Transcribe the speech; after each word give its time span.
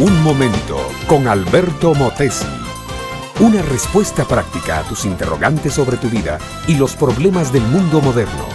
Un 0.00 0.22
momento 0.22 0.78
con 1.08 1.26
Alberto 1.26 1.92
Motesi. 1.92 2.46
Una 3.40 3.62
respuesta 3.62 4.24
práctica 4.24 4.78
a 4.78 4.82
tus 4.84 5.04
interrogantes 5.04 5.74
sobre 5.74 5.96
tu 5.96 6.08
vida 6.08 6.38
y 6.68 6.76
los 6.76 6.94
problemas 6.94 7.52
del 7.52 7.62
mundo 7.62 8.00
moderno. 8.00 8.46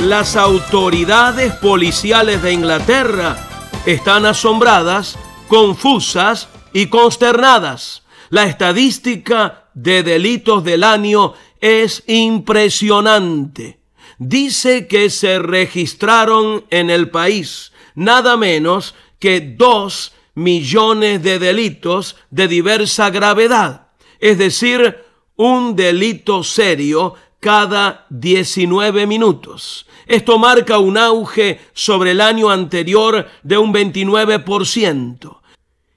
Las 0.00 0.34
autoridades 0.34 1.52
policiales 1.56 2.42
de 2.42 2.54
Inglaterra 2.54 3.36
están 3.84 4.24
asombradas, 4.24 5.18
confusas 5.46 6.48
y 6.72 6.86
consternadas. 6.86 8.04
La 8.30 8.44
estadística 8.44 9.68
de 9.74 10.02
delitos 10.02 10.64
del 10.64 10.82
año 10.82 11.34
es 11.60 12.02
impresionante. 12.06 13.78
Dice 14.16 14.86
que 14.86 15.10
se 15.10 15.38
registraron 15.38 16.64
en 16.70 16.88
el 16.88 17.10
país 17.10 17.72
nada 17.94 18.36
menos 18.36 18.94
que 19.22 19.40
dos 19.40 20.12
millones 20.34 21.22
de 21.22 21.38
delitos 21.38 22.16
de 22.30 22.48
diversa 22.48 23.08
gravedad, 23.10 23.86
es 24.18 24.36
decir, 24.36 24.98
un 25.36 25.76
delito 25.76 26.42
serio 26.42 27.14
cada 27.38 28.04
19 28.10 29.06
minutos. 29.06 29.86
Esto 30.08 30.40
marca 30.40 30.78
un 30.78 30.98
auge 30.98 31.60
sobre 31.72 32.10
el 32.10 32.20
año 32.20 32.50
anterior 32.50 33.28
de 33.44 33.58
un 33.58 33.72
29% 33.72 35.41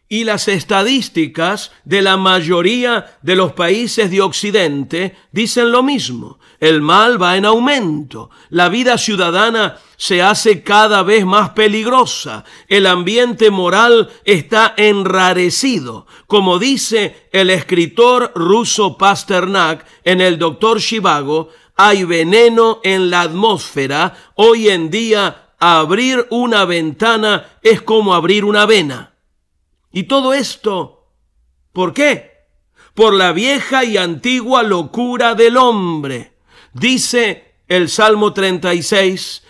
y 0.07 0.23
las 0.23 0.47
estadísticas 0.47 1.71
de 1.83 2.01
la 2.01 2.15
mayoría 2.15 3.17
de 3.23 3.35
los 3.35 3.53
países 3.53 4.11
de 4.11 4.21
Occidente 4.21 5.17
dicen 5.31 5.71
lo 5.71 5.81
mismo. 5.81 6.39
El 6.59 6.81
mal 6.81 7.21
va 7.21 7.37
en 7.37 7.45
aumento, 7.45 8.29
la 8.49 8.69
vida 8.69 8.97
ciudadana 8.97 9.77
se 9.97 10.21
hace 10.21 10.61
cada 10.63 11.03
vez 11.03 11.25
más 11.25 11.51
peligrosa, 11.51 12.43
el 12.67 12.85
ambiente 12.85 13.49
moral 13.49 14.09
está 14.25 14.73
enrarecido, 14.77 16.05
como 16.27 16.59
dice 16.59 17.27
el 17.31 17.49
escritor 17.49 18.31
ruso 18.35 18.97
Pasternak 18.97 19.85
en 20.03 20.21
el 20.21 20.37
Doctor 20.37 20.79
Shivago, 20.79 21.49
hay 21.75 22.03
veneno 22.03 22.79
en 22.83 23.09
la 23.09 23.21
atmósfera, 23.21 24.15
hoy 24.35 24.69
en 24.69 24.89
día 24.89 25.49
abrir 25.59 26.27
una 26.29 26.65
ventana 26.65 27.45
es 27.61 27.81
como 27.81 28.13
abrir 28.13 28.45
una 28.45 28.65
vena. 28.65 29.14
Y 29.95 30.03
todo 30.03 30.33
esto, 30.33 31.07
¿por 31.71 31.93
qué? 31.93 32.31
Por 32.93 33.13
la 33.13 33.31
vieja 33.31 33.85
y 33.85 33.95
antigua 33.95 34.61
locura 34.61 35.35
del 35.35 35.55
hombre. 35.55 36.33
Dice 36.73 37.53
el 37.69 37.87
Salmo 37.87 38.33
36, 38.33 39.43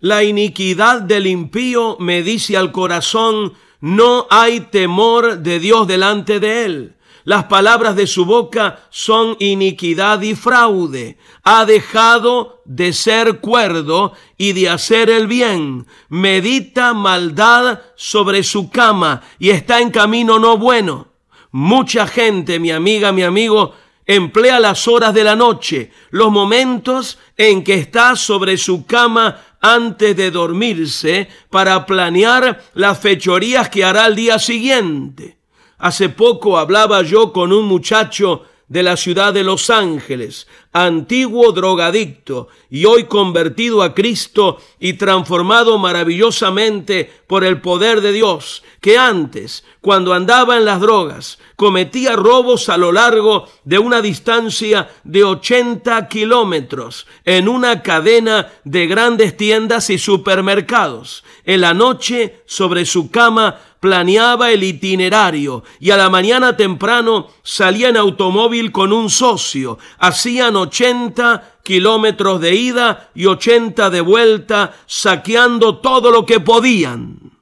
la 0.00 0.24
iniquidad 0.24 1.02
del 1.02 1.28
impío 1.28 1.98
me 2.00 2.24
dice 2.24 2.56
al 2.56 2.72
corazón, 2.72 3.52
no 3.78 4.26
hay 4.28 4.58
temor 4.58 5.38
de 5.38 5.60
Dios 5.60 5.86
delante 5.86 6.40
de 6.40 6.64
él. 6.64 6.95
Las 7.26 7.46
palabras 7.46 7.96
de 7.96 8.06
su 8.06 8.24
boca 8.24 8.86
son 8.88 9.34
iniquidad 9.40 10.22
y 10.22 10.36
fraude. 10.36 11.18
Ha 11.42 11.64
dejado 11.64 12.62
de 12.64 12.92
ser 12.92 13.40
cuerdo 13.40 14.12
y 14.38 14.52
de 14.52 14.68
hacer 14.68 15.10
el 15.10 15.26
bien. 15.26 15.88
Medita 16.08 16.94
maldad 16.94 17.80
sobre 17.96 18.44
su 18.44 18.70
cama 18.70 19.22
y 19.40 19.50
está 19.50 19.80
en 19.80 19.90
camino 19.90 20.38
no 20.38 20.56
bueno. 20.56 21.08
Mucha 21.50 22.06
gente, 22.06 22.60
mi 22.60 22.70
amiga, 22.70 23.10
mi 23.10 23.24
amigo, 23.24 23.74
emplea 24.06 24.60
las 24.60 24.86
horas 24.86 25.12
de 25.12 25.24
la 25.24 25.34
noche, 25.34 25.90
los 26.10 26.30
momentos 26.30 27.18
en 27.36 27.64
que 27.64 27.74
está 27.74 28.14
sobre 28.14 28.56
su 28.56 28.86
cama 28.86 29.42
antes 29.60 30.16
de 30.16 30.30
dormirse 30.30 31.28
para 31.50 31.86
planear 31.86 32.62
las 32.74 33.00
fechorías 33.00 33.68
que 33.68 33.84
hará 33.84 34.04
al 34.04 34.14
día 34.14 34.38
siguiente. 34.38 35.36
Hace 35.78 36.08
poco 36.08 36.58
hablaba 36.58 37.02
yo 37.02 37.32
con 37.32 37.52
un 37.52 37.66
muchacho 37.66 38.44
de 38.68 38.82
la 38.82 38.96
ciudad 38.96 39.32
de 39.32 39.44
Los 39.44 39.70
Ángeles, 39.70 40.48
antiguo 40.72 41.52
drogadicto 41.52 42.48
y 42.68 42.84
hoy 42.84 43.04
convertido 43.04 43.82
a 43.82 43.94
Cristo 43.94 44.58
y 44.80 44.94
transformado 44.94 45.78
maravillosamente 45.78 47.10
por 47.28 47.44
el 47.44 47.60
poder 47.60 48.00
de 48.00 48.12
Dios, 48.12 48.64
que 48.80 48.98
antes, 48.98 49.64
cuando 49.80 50.12
andaba 50.14 50.56
en 50.56 50.64
las 50.64 50.80
drogas, 50.80 51.38
cometía 51.54 52.16
robos 52.16 52.68
a 52.68 52.76
lo 52.76 52.90
largo 52.90 53.46
de 53.64 53.78
una 53.78 54.02
distancia 54.02 54.90
de 55.04 55.22
80 55.22 56.08
kilómetros 56.08 57.06
en 57.24 57.48
una 57.48 57.82
cadena 57.82 58.52
de 58.64 58.88
grandes 58.88 59.36
tiendas 59.36 59.90
y 59.90 59.98
supermercados. 59.98 61.22
En 61.44 61.60
la 61.60 61.72
noche, 61.72 62.42
sobre 62.46 62.84
su 62.84 63.10
cama, 63.12 63.60
planeaba 63.80 64.50
el 64.50 64.64
itinerario 64.64 65.64
y 65.78 65.90
a 65.90 65.96
la 65.96 66.10
mañana 66.10 66.56
temprano 66.56 67.28
salía 67.42 67.88
en 67.88 67.96
automóvil 67.96 68.72
con 68.72 68.92
un 68.92 69.10
socio. 69.10 69.78
Hacían 69.98 70.56
80 70.56 71.58
kilómetros 71.62 72.40
de 72.40 72.54
ida 72.54 73.10
y 73.14 73.26
80 73.26 73.90
de 73.90 74.00
vuelta, 74.00 74.76
saqueando 74.86 75.78
todo 75.78 76.10
lo 76.10 76.24
que 76.24 76.40
podían. 76.40 77.32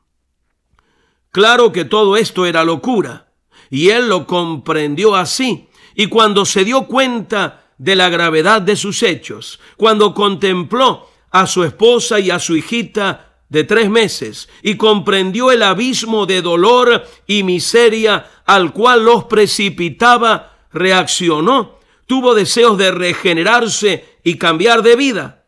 Claro 1.30 1.72
que 1.72 1.84
todo 1.84 2.16
esto 2.16 2.46
era 2.46 2.64
locura, 2.64 3.32
y 3.68 3.88
él 3.88 4.08
lo 4.08 4.26
comprendió 4.26 5.16
así, 5.16 5.68
y 5.94 6.06
cuando 6.06 6.44
se 6.44 6.64
dio 6.64 6.86
cuenta 6.86 7.64
de 7.76 7.96
la 7.96 8.08
gravedad 8.08 8.62
de 8.62 8.76
sus 8.76 9.02
hechos, 9.02 9.60
cuando 9.76 10.14
contempló 10.14 11.08
a 11.30 11.46
su 11.46 11.64
esposa 11.64 12.20
y 12.20 12.30
a 12.30 12.38
su 12.38 12.56
hijita 12.56 13.33
de 13.54 13.62
tres 13.62 13.88
meses 13.88 14.48
y 14.62 14.74
comprendió 14.74 15.52
el 15.52 15.62
abismo 15.62 16.26
de 16.26 16.42
dolor 16.42 17.06
y 17.24 17.44
miseria 17.44 18.28
al 18.44 18.72
cual 18.72 19.04
los 19.04 19.24
precipitaba, 19.26 20.56
reaccionó, 20.72 21.78
tuvo 22.06 22.34
deseos 22.34 22.76
de 22.76 22.90
regenerarse 22.90 24.18
y 24.24 24.38
cambiar 24.38 24.82
de 24.82 24.96
vida. 24.96 25.44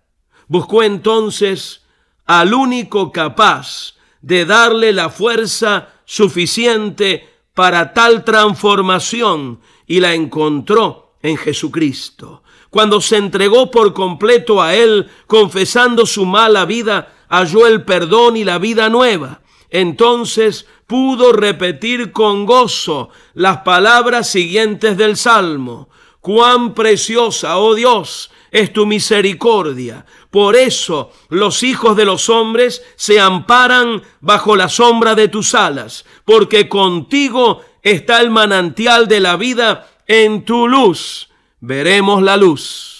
Buscó 0.47 0.85
entonces 0.85 1.83
al 2.27 2.55
único 2.55 3.11
capaz 3.11 3.97
de 4.21 4.45
darle 4.45 4.93
la 4.93 5.11
fuerza 5.11 5.89
suficiente 6.05 7.29
para 7.55 7.93
tal 7.93 8.25
transformación 8.25 9.59
y 9.85 9.99
la 9.99 10.15
encontró 10.15 11.17
en 11.23 11.37
Jesucristo. 11.37 12.45
Cuando 12.71 13.01
se 13.01 13.17
entregó 13.17 13.69
por 13.69 13.93
completo 13.93 14.63
a 14.63 14.77
Él, 14.77 15.09
confesando 15.27 16.07
su 16.07 16.25
mala 16.25 16.67
vida, 16.67 17.16
halló 17.29 17.67
el 17.67 17.85
perdón 17.85 18.37
y 18.37 18.45
la 18.45 18.59
vida 18.59 18.89
nueva. 18.89 19.41
Entonces 19.71 20.67
pudo 20.87 21.33
repetir 21.33 22.13
con 22.13 22.47
gozo 22.47 23.11
las 23.35 23.59
palabras 23.59 24.29
siguientes 24.31 24.97
del 24.97 25.17
Salmo. 25.17 25.89
Cuán 26.21 26.75
preciosa, 26.75 27.59
oh 27.59 27.75
Dios, 27.75 28.31
es 28.51 28.73
tu 28.73 28.87
misericordia. 28.87 30.07
Por 30.31 30.57
eso 30.57 31.13
los 31.29 31.63
hijos 31.63 31.97
de 31.97 32.05
los 32.05 32.29
hombres 32.29 32.83
se 32.97 33.21
amparan 33.21 34.03
bajo 34.21 34.57
la 34.57 34.69
sombra 34.69 35.15
de 35.15 35.29
tus 35.29 35.55
alas, 35.55 36.05
porque 36.25 36.69
contigo 36.69 37.63
está 37.83 38.21
el 38.21 38.31
manantial 38.31 39.09
de 39.09 39.21
la 39.21 39.37
vida, 39.37 39.89
en 40.07 40.45
tu 40.45 40.69
luz 40.69 41.29
veremos 41.61 42.23
la 42.23 42.37
luz. 42.37 42.96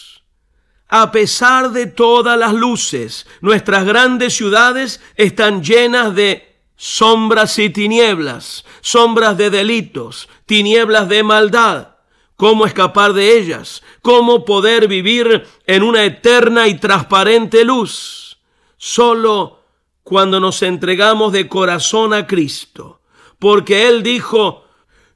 A 0.89 1.11
pesar 1.11 1.73
de 1.73 1.87
todas 1.87 2.39
las 2.39 2.55
luces, 2.55 3.27
nuestras 3.41 3.85
grandes 3.85 4.35
ciudades 4.35 5.01
están 5.17 5.63
llenas 5.65 6.15
de 6.15 6.57
sombras 6.77 7.59
y 7.59 7.71
tinieblas, 7.71 8.65
sombras 8.83 9.37
de 9.37 9.51
delitos, 9.51 10.29
tinieblas 10.45 11.09
de 11.09 11.23
maldad. 11.23 11.97
¿Cómo 12.37 12.67
escapar 12.67 13.15
de 13.15 13.39
ellas? 13.39 13.83
¿Cómo 14.03 14.45
poder 14.45 14.87
vivir 14.87 15.47
en 15.67 15.83
una 15.83 16.05
eterna 16.05 16.69
y 16.69 16.79
transparente 16.79 17.65
luz? 17.65 18.39
Solo 18.77 19.65
cuando 20.03 20.39
nos 20.39 20.63
entregamos 20.63 21.33
de 21.33 21.49
corazón 21.49 22.13
a 22.13 22.27
Cristo, 22.27 23.01
porque 23.39 23.89
Él 23.89 24.03
dijo, 24.03 24.67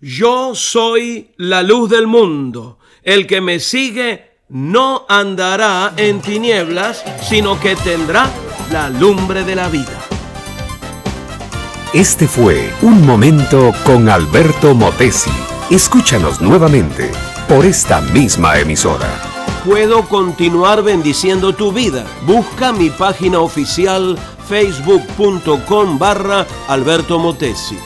yo 0.00 0.55
soy 0.55 1.31
la 1.37 1.62
luz 1.62 1.90
del 1.90 2.06
mundo, 2.06 2.78
el 3.02 3.26
que 3.26 3.40
me 3.40 3.61
sigue 3.61 4.30
no 4.50 5.06
andará 5.08 5.93
en 5.97 6.20
tinieblas, 6.20 7.05
sino 7.23 7.58
que 7.61 7.76
tendrá 7.76 8.29
la 8.73 8.91
lumbre 8.91 9.44
de 9.44 9.55
la 9.55 9.69
vida. 9.69 9.97
Este 11.94 12.26
fue 12.26 12.73
Un 12.82 13.06
Momento 13.06 13.73
con 13.85 14.08
Alberto 14.08 14.75
Motesi. 14.75 15.31
Escúchanos 15.70 16.41
nuevamente 16.41 17.11
por 17.49 17.64
esta 17.64 18.00
misma 18.00 18.58
emisora. 18.58 19.08
Puedo 19.64 20.08
continuar 20.08 20.82
bendiciendo 20.82 21.55
tu 21.55 21.73
vida. 21.73 22.05
Busca 22.26 22.73
mi 22.73 22.91
página 22.91 23.41
oficial 23.41 24.19
facebook.com 24.49 25.99
barra 25.99 26.46
Alberto 26.67 27.19
Motesi. 27.19 27.79